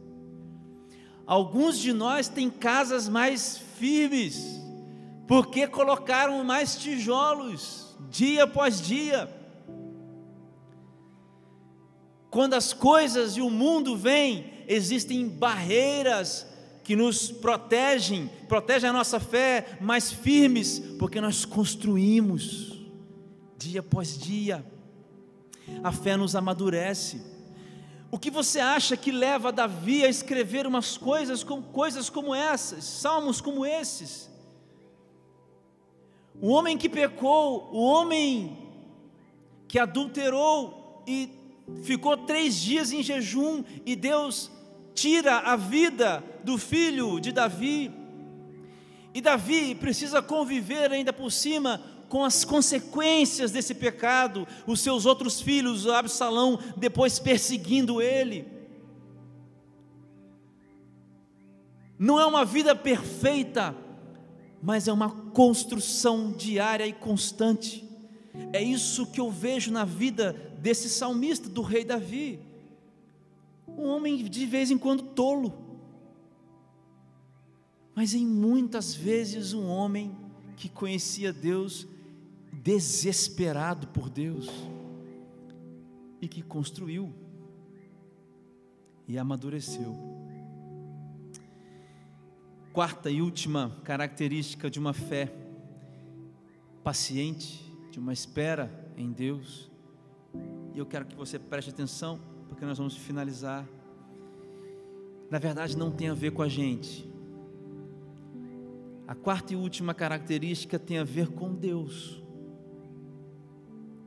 [1.25, 4.59] Alguns de nós têm casas mais firmes,
[5.29, 9.29] porque colocaram mais tijolos dia após dia.
[12.31, 16.47] Quando as coisas e o mundo vêm, existem barreiras
[16.83, 22.79] que nos protegem, protegem a nossa fé mais firmes, porque nós construímos
[23.55, 24.65] dia após dia.
[25.83, 27.21] A fé nos amadurece.
[28.09, 32.83] O que você acha que leva Davi a escrever umas coisas como coisas como essas,
[32.83, 34.27] salmos como esses?
[36.41, 38.57] O homem que pecou, o homem
[39.67, 41.29] que adulterou e
[41.83, 44.49] ficou três dias em jejum e Deus
[44.93, 47.91] tira a vida do filho de Davi.
[49.13, 55.39] E Davi precisa conviver ainda por cima com as consequências desse pecado, os seus outros
[55.39, 58.47] filhos, Absalão, depois perseguindo ele.
[61.97, 63.75] Não é uma vida perfeita,
[64.61, 67.87] mas é uma construção diária e constante.
[68.51, 72.39] É isso que eu vejo na vida desse salmista, do rei Davi.
[73.67, 75.53] Um homem de vez em quando tolo,
[77.95, 80.15] mas em muitas vezes um homem
[80.57, 81.87] que conhecia Deus,
[82.51, 84.49] desesperado por Deus,
[86.21, 87.13] e que construiu
[89.07, 90.18] e amadureceu.
[92.71, 95.33] Quarta e última característica de uma fé
[96.83, 99.71] paciente, de uma espera em Deus.
[100.75, 103.67] E eu quero que você preste atenção, porque nós vamos finalizar.
[105.31, 107.09] Na verdade, não tem a ver com a gente.
[109.07, 112.23] A quarta e última característica tem a ver com Deus.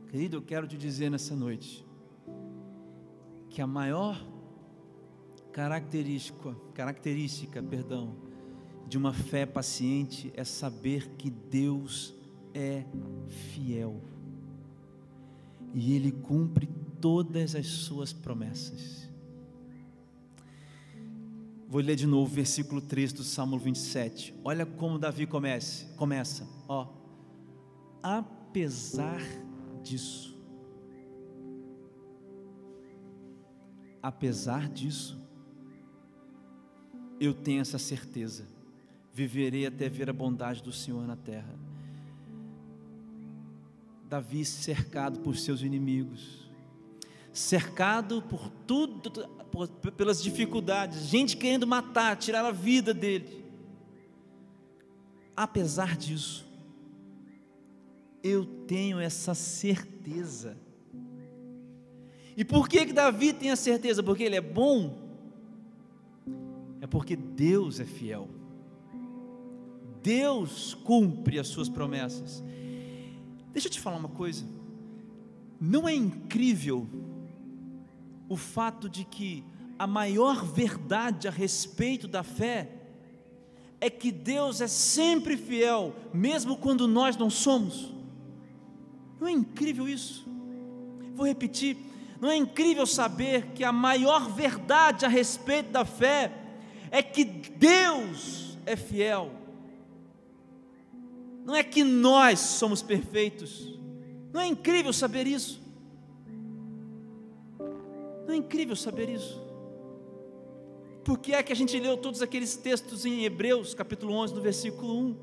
[0.09, 1.85] Querido, eu quero te dizer nessa noite
[3.51, 4.25] que a maior
[5.53, 8.31] característica, característica, perdão,
[8.93, 12.13] de uma fé paciente é saber que Deus
[12.53, 12.85] é
[13.27, 13.99] fiel.
[15.73, 16.69] E ele cumpre
[17.01, 19.09] todas as suas promessas.
[21.67, 24.35] Vou ler de novo o versículo 3 do Salmo 27.
[24.45, 26.87] Olha como Davi comece, começa, ó.
[28.03, 29.23] Apesar
[29.83, 30.39] disso,
[34.03, 35.19] apesar disso,
[37.19, 38.52] eu tenho essa certeza,
[39.13, 41.55] viverei até ver a bondade do Senhor na terra.
[44.09, 46.51] Davi cercado por seus inimigos,
[47.33, 49.11] cercado por tudo,
[49.51, 53.43] por, pelas dificuldades, gente querendo matar, tirar a vida dele.
[55.35, 56.47] Apesar disso,
[58.23, 60.57] eu tenho essa certeza.
[62.37, 64.03] E por que que Davi tem a certeza?
[64.03, 65.03] Porque ele é bom?
[66.83, 68.29] é porque Deus é fiel.
[70.03, 72.43] Deus cumpre as suas promessas.
[73.53, 74.45] Deixa eu te falar uma coisa.
[75.61, 76.89] Não é incrível
[78.29, 79.45] o fato de que
[79.79, 82.69] a maior verdade a respeito da fé
[83.81, 87.93] é que Deus é sempre fiel, mesmo quando nós não somos?
[89.21, 90.27] Não é incrível isso?
[91.15, 91.77] Vou repetir.
[92.21, 96.33] Não é incrível saber que a maior verdade a respeito da fé
[96.91, 99.42] é que Deus é fiel.
[101.45, 103.79] Não é que nós somos perfeitos.
[104.33, 105.61] Não é incrível saber isso?
[108.27, 109.41] Não é incrível saber isso?
[111.05, 114.41] Por que é que a gente leu todos aqueles textos em Hebreus, capítulo 11, no
[114.41, 115.17] versículo 1?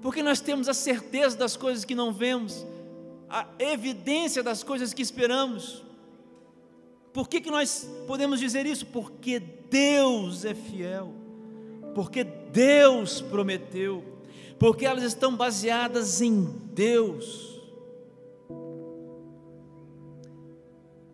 [0.00, 2.66] Porque nós temos a certeza das coisas que não vemos,
[3.28, 5.84] a evidência das coisas que esperamos.
[7.12, 8.86] Por que, que nós podemos dizer isso?
[8.86, 11.12] Porque Deus é fiel,
[11.94, 14.02] porque Deus prometeu,
[14.62, 17.60] porque elas estão baseadas em Deus.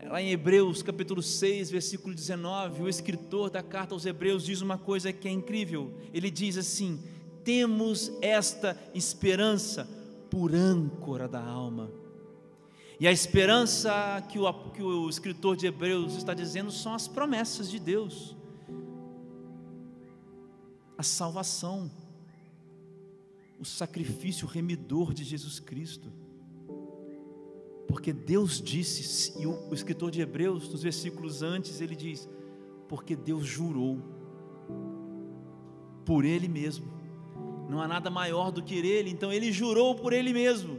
[0.06, 4.76] Lá em Hebreus capítulo 6, versículo 19, o escritor da carta aos Hebreus diz uma
[4.76, 5.94] coisa que é incrível.
[6.12, 7.02] Ele diz assim:
[7.42, 9.88] Temos esta esperança
[10.30, 11.90] por âncora da alma
[13.00, 17.70] e a esperança que o, que o escritor de Hebreus está dizendo são as promessas
[17.70, 18.36] de Deus,
[20.98, 21.90] a salvação,
[23.58, 26.12] o sacrifício remidor de Jesus Cristo.
[27.86, 32.28] Porque Deus disse, e o, escritor de Hebreus, nos versículos antes, ele diz:
[32.88, 33.98] porque Deus jurou
[36.04, 36.86] por Ele mesmo,
[37.68, 40.78] não há nada maior do que Ele, então Ele jurou por Ele mesmo,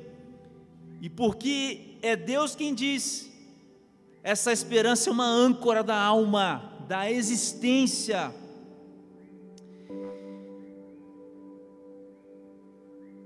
[1.01, 3.29] e porque é Deus quem diz.
[4.21, 8.33] Essa esperança é uma âncora da alma, da existência.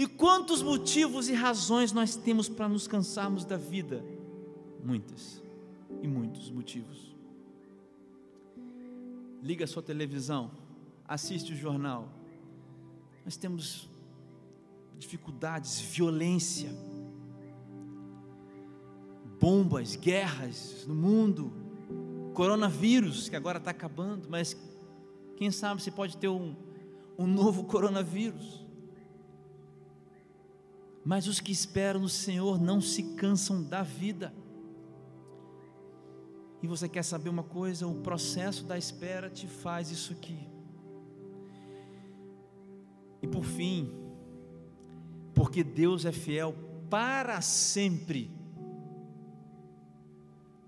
[0.00, 4.02] e quantos motivos e razões nós temos para nos cansarmos da vida?
[4.82, 5.42] Muitas
[6.00, 7.14] e muitos motivos.
[9.42, 10.52] Liga a sua televisão,
[11.06, 12.08] assiste o jornal.
[13.26, 13.90] Nós temos
[14.98, 16.70] dificuldades, violência,
[19.38, 21.52] bombas, guerras no mundo,
[22.32, 24.56] coronavírus que agora está acabando, mas
[25.36, 26.56] quem sabe se pode ter um,
[27.18, 28.69] um novo coronavírus.
[31.04, 34.34] Mas os que esperam no Senhor não se cansam da vida.
[36.62, 37.86] E você quer saber uma coisa?
[37.86, 40.38] O processo da espera te faz isso aqui.
[43.22, 43.90] E por fim,
[45.34, 46.54] porque Deus é fiel
[46.90, 48.30] para sempre,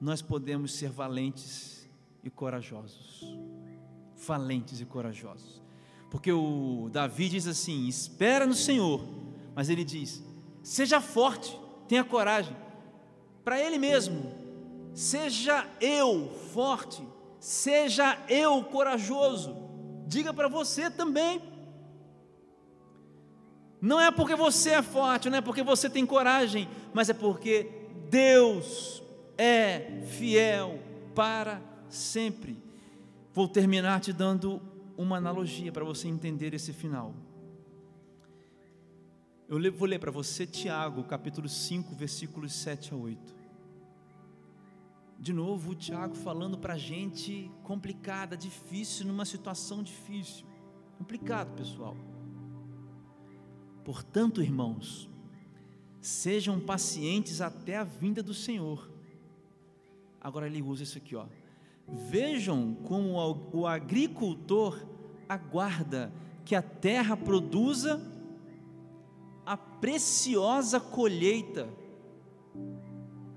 [0.01, 1.89] nós podemos ser valentes
[2.22, 3.22] e corajosos.
[4.26, 5.62] Valentes e corajosos.
[6.11, 9.22] Porque o Davi diz assim: espera no Senhor
[9.55, 10.22] mas ele diz:
[10.62, 12.57] seja forte, tenha coragem.
[13.44, 14.32] Para ele mesmo,
[14.94, 17.03] seja eu forte,
[17.38, 19.57] seja eu corajoso.
[20.07, 21.40] Diga para você também.
[23.80, 27.68] Não é porque você é forte, não é porque você tem coragem, mas é porque
[28.09, 29.03] Deus
[29.36, 30.78] é fiel
[31.16, 32.57] para sempre.
[33.34, 34.62] Vou terminar te dando
[34.96, 37.12] uma analogia para você entender esse final.
[39.53, 43.34] Eu vou ler para você Tiago, capítulo 5, versículos 7 a 8.
[45.18, 50.46] De novo, o Tiago falando para gente complicada, difícil, numa situação difícil.
[50.96, 51.94] Complicado, pessoal.
[53.84, 55.07] Portanto, irmãos,
[56.00, 58.90] sejam pacientes até a vinda do Senhor.
[60.18, 61.26] Agora ele usa isso aqui, ó.
[61.86, 63.18] Vejam como
[63.53, 64.82] o agricultor
[65.28, 66.11] aguarda
[66.42, 68.12] que a terra produza
[69.45, 71.68] a preciosa colheita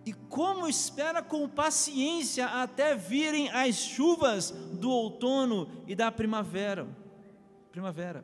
[0.05, 6.87] e como espera com paciência até virem as chuvas do outono e da primavera.
[7.71, 8.23] Primavera.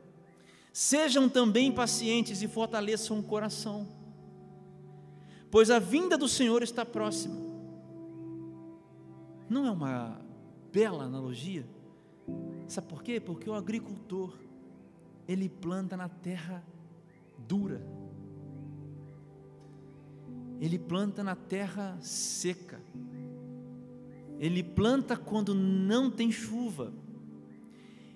[0.72, 3.86] Sejam também pacientes e fortaleçam o coração,
[5.50, 7.34] pois a vinda do Senhor está próxima.
[9.50, 10.18] Não é uma
[10.72, 11.66] bela analogia?
[12.66, 13.20] Sabe por quê?
[13.20, 14.38] Porque o agricultor,
[15.28, 16.64] ele planta na terra
[17.46, 17.82] dura.
[20.60, 22.80] Ele planta na terra seca.
[24.38, 26.92] Ele planta quando não tem chuva.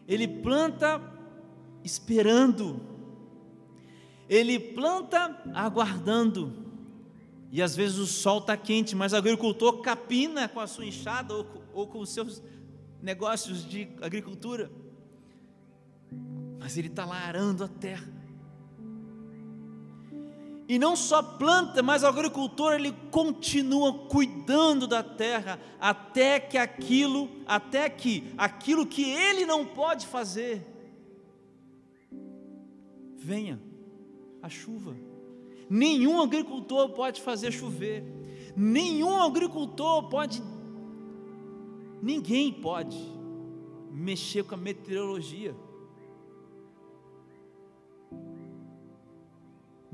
[0.07, 1.01] Ele planta
[1.83, 2.81] esperando.
[4.29, 6.53] Ele planta aguardando.
[7.51, 11.35] E às vezes o sol está quente, mas o agricultor capina com a sua enxada
[11.35, 12.43] ou, ou com os seus
[13.01, 14.71] negócios de agricultura.
[16.59, 18.16] Mas ele está lá arando a terra.
[20.69, 27.29] E não só planta, mas o agricultor ele continua cuidando da terra até que aquilo,
[27.47, 30.67] até que aquilo que ele não pode fazer
[33.17, 33.61] venha
[34.43, 34.97] a chuva.
[35.71, 38.05] Nenhum agricultor pode fazer chover.
[38.57, 40.43] Nenhum agricultor pode
[42.03, 42.97] ninguém pode
[43.91, 45.55] mexer com a meteorologia.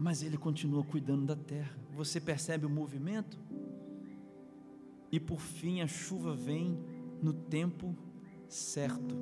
[0.03, 1.79] Mas ele continua cuidando da terra.
[1.95, 3.39] Você percebe o movimento?
[5.13, 6.77] E por fim a chuva vem
[7.23, 7.97] no tempo
[8.49, 9.15] certo.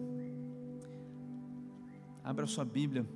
[2.25, 3.07] Abra sua Bíblia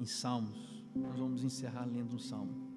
[0.00, 0.82] em Salmos.
[0.96, 2.70] Nós vamos encerrar lendo um salmo.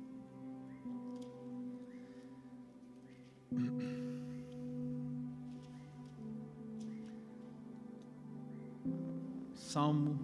[9.53, 10.19] Salmo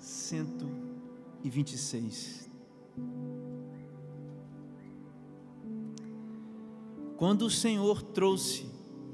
[0.00, 0.46] 100
[1.44, 2.51] e 26.
[7.16, 8.66] Quando o Senhor trouxe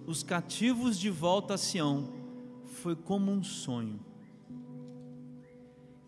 [0.06, 2.08] os cativos de volta a Sião,
[2.64, 4.00] foi como um sonho.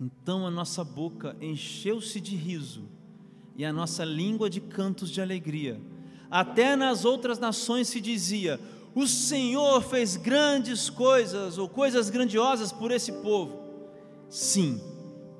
[0.01, 2.89] Então a nossa boca encheu-se de riso
[3.55, 5.79] e a nossa língua de cantos de alegria.
[6.31, 8.59] Até nas outras nações se dizia:
[8.95, 13.61] O Senhor fez grandes coisas ou coisas grandiosas por esse povo.
[14.31, 14.81] Sim,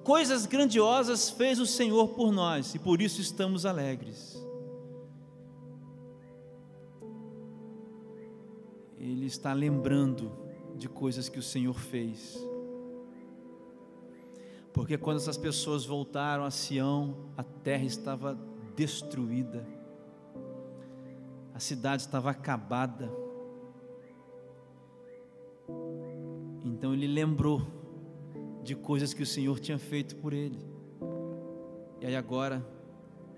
[0.05, 4.41] coisas grandiosas fez o Senhor por nós e por isso estamos alegres.
[8.99, 10.31] Ele está lembrando
[10.77, 12.39] de coisas que o Senhor fez.
[14.73, 18.39] Porque quando essas pessoas voltaram a Sião, a terra estava
[18.77, 19.67] destruída,
[21.55, 23.11] a cidade estava acabada.
[26.65, 27.80] Então ele lembrou
[28.63, 30.59] de coisas que o Senhor tinha feito por ele.
[32.01, 32.67] E aí agora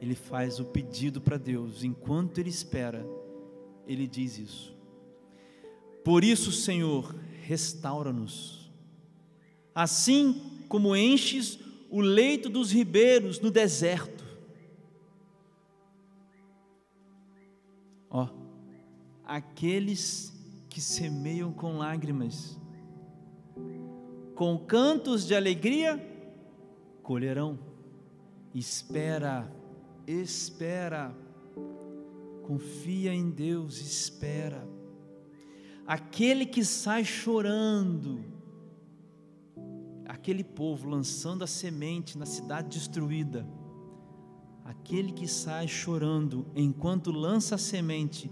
[0.01, 3.07] ele faz o pedido para Deus, enquanto ele espera,
[3.87, 4.77] ele diz isso.
[6.05, 8.71] Por isso, Senhor, restaura-nos.
[9.75, 11.59] Assim como enches
[11.89, 14.25] o leito dos ribeiros no deserto.
[18.11, 18.29] Ó,
[19.25, 20.33] aqueles
[20.69, 22.59] que semeiam com lágrimas,
[24.35, 26.01] com cantos de alegria,
[27.03, 27.59] colherão.
[28.55, 29.51] Espera,
[30.07, 31.15] espera,
[32.43, 34.73] confia em Deus, espera
[35.87, 38.25] aquele que sai chorando,
[40.07, 43.47] aquele povo lançando a semente na cidade destruída,
[44.65, 48.31] aquele que sai chorando enquanto lança a semente,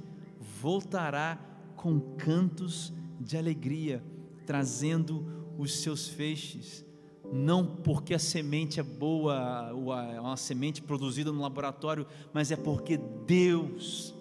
[0.60, 1.38] voltará
[1.76, 4.02] com cantos de alegria,
[4.46, 6.84] trazendo os seus feixes,
[7.32, 9.70] não porque a semente é boa,
[10.14, 14.14] é uma semente produzida no laboratório, mas é porque Deus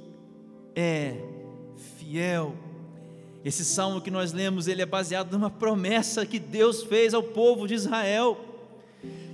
[0.76, 1.18] é
[1.98, 2.56] fiel
[3.44, 7.68] esse salmo que nós lemos, ele é baseado numa promessa que Deus fez ao povo
[7.68, 8.38] de Israel.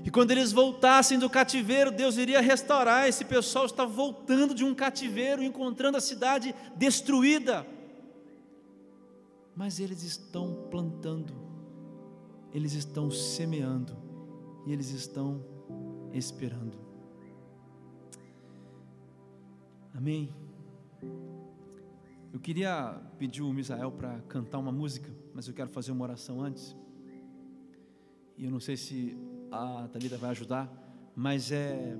[0.03, 3.07] E quando eles voltassem do cativeiro, Deus iria restaurar.
[3.07, 7.65] Esse pessoal está voltando de um cativeiro, encontrando a cidade destruída.
[9.55, 11.33] Mas eles estão plantando,
[12.55, 13.93] eles estão semeando
[14.65, 15.43] e eles estão
[16.13, 16.79] esperando.
[19.93, 20.33] Amém.
[22.31, 26.41] Eu queria pedir o Misael para cantar uma música, mas eu quero fazer uma oração
[26.41, 26.73] antes.
[28.37, 29.17] E eu não sei se
[29.51, 30.71] a Thalita vai ajudar,
[31.13, 31.97] mas é.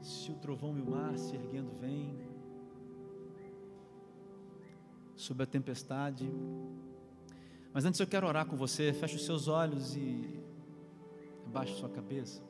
[0.00, 2.16] Se o trovão e o mar se erguendo vem,
[5.20, 6.30] sobre a tempestade.
[7.72, 10.40] Mas antes eu quero orar com você, feche os seus olhos e
[11.46, 12.42] abaixe sua cabeça.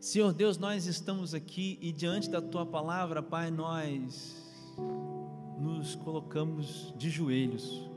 [0.00, 4.36] Senhor Deus, nós estamos aqui e diante da tua palavra, Pai, nós
[5.58, 7.88] nos colocamos de joelhos.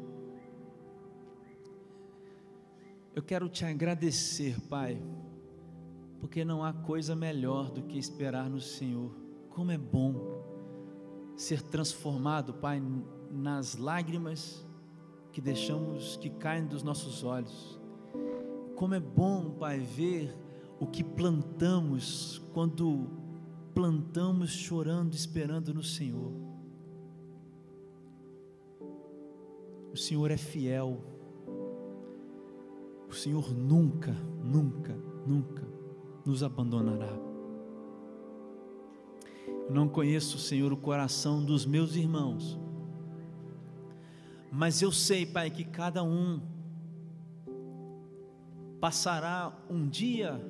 [3.13, 5.01] Eu quero te agradecer, Pai,
[6.19, 9.11] porque não há coisa melhor do que esperar no Senhor.
[9.49, 10.36] Como é bom
[11.37, 12.81] ser transformado, Pai,
[13.31, 14.65] nas lágrimas
[15.31, 17.79] que deixamos que caem dos nossos olhos.
[18.75, 20.35] Como é bom, Pai, ver
[20.79, 23.07] o que plantamos quando
[23.73, 26.31] plantamos chorando, esperando no Senhor.
[29.93, 31.03] O Senhor é fiel.
[33.07, 34.11] O Senhor nunca,
[34.43, 35.63] nunca, nunca
[36.25, 37.26] nos abandonará.
[39.69, 42.57] Não conheço, Senhor, o coração dos meus irmãos,
[44.51, 46.41] mas eu sei, Pai, que cada um
[48.79, 50.41] passará um dia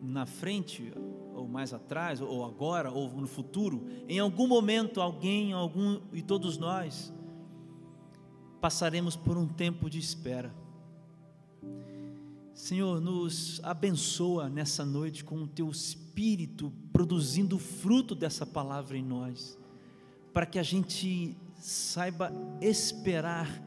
[0.00, 0.92] na frente,
[1.34, 6.56] ou mais atrás, ou agora, ou no futuro, em algum momento alguém, algum e todos
[6.58, 7.12] nós
[8.60, 10.54] passaremos por um tempo de espera.
[12.54, 19.02] Senhor, nos abençoa nessa noite com o teu espírito produzindo o fruto dessa palavra em
[19.02, 19.58] nós,
[20.32, 23.62] para que a gente saiba esperar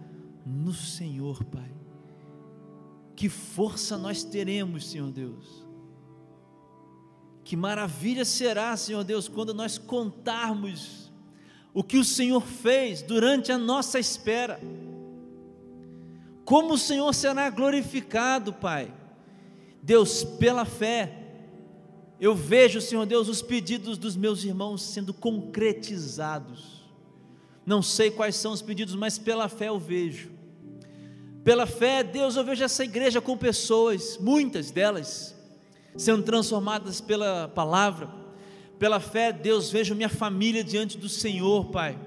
[0.45, 1.73] no Senhor, Pai.
[3.15, 5.65] Que força nós teremos, Senhor Deus
[7.45, 11.11] que maravilha será, Senhor Deus, quando nós contarmos
[11.75, 14.59] o que o Senhor fez durante a nossa espera.
[16.43, 18.91] Como o Senhor será glorificado, Pai.
[19.83, 21.24] Deus, pela fé,
[22.19, 26.83] eu vejo, Senhor Deus, os pedidos dos meus irmãos sendo concretizados.
[27.65, 30.31] Não sei quais são os pedidos, mas pela fé eu vejo.
[31.43, 35.35] Pela fé, Deus, eu vejo essa igreja com pessoas, muitas delas,
[35.97, 38.09] sendo transformadas pela palavra.
[38.79, 41.97] Pela fé, Deus, vejo minha família diante do Senhor, Pai.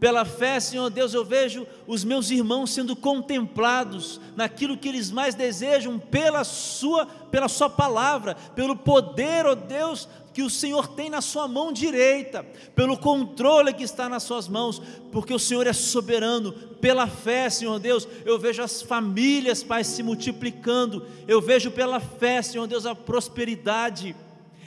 [0.00, 5.34] Pela fé, Senhor Deus, eu vejo os meus irmãos sendo contemplados naquilo que eles mais
[5.34, 11.10] desejam pela sua, pela sua palavra, pelo poder, ó oh Deus, que o Senhor tem
[11.10, 12.46] na sua mão direita,
[12.76, 14.80] pelo controle que está nas suas mãos,
[15.10, 16.52] porque o Senhor é soberano.
[16.80, 21.04] Pela fé, Senhor Deus, eu vejo as famílias, Pai, se multiplicando.
[21.26, 24.14] Eu vejo pela fé, Senhor Deus, a prosperidade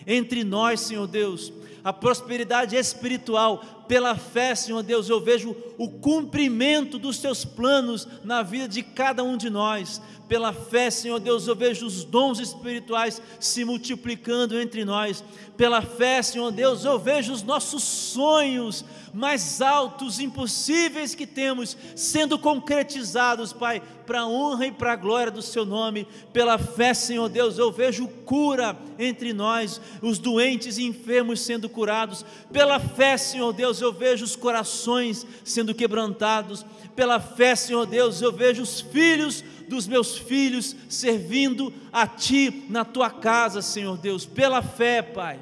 [0.05, 1.53] entre nós, Senhor Deus
[1.83, 3.83] a prosperidade espiritual.
[3.87, 9.23] Pela fé, Senhor Deus, eu vejo o cumprimento dos teus planos na vida de cada
[9.23, 10.01] um de nós.
[10.31, 15.21] Pela fé, Senhor Deus, eu vejo os dons espirituais se multiplicando entre nós.
[15.57, 22.39] Pela fé, Senhor Deus, eu vejo os nossos sonhos mais altos, impossíveis que temos, sendo
[22.39, 26.07] concretizados, Pai, para a honra e para a glória do Seu nome.
[26.31, 32.23] Pela fé, Senhor Deus, eu vejo cura entre nós, os doentes e enfermos sendo curados.
[32.51, 36.65] Pela fé, Senhor Deus, eu vejo os corações sendo quebrantados.
[36.95, 42.85] Pela fé, Senhor Deus, eu vejo os filhos dos meus filhos servindo a Ti na
[42.85, 44.25] Tua casa, Senhor Deus.
[44.25, 45.39] Pela fé, Pai.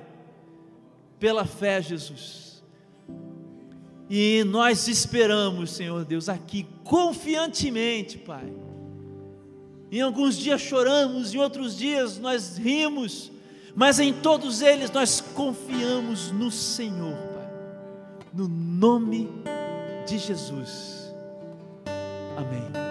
[1.19, 2.49] Pela fé, Jesus
[4.09, 8.51] e nós esperamos, Senhor Deus, aqui confiantemente, Pai.
[9.91, 13.31] Em alguns dias choramos, em outros dias nós rimos,
[13.75, 17.49] mas em todos eles nós confiamos no Senhor, Pai.
[18.33, 19.29] No nome
[20.07, 21.13] de Jesus.
[22.37, 22.88] Amém.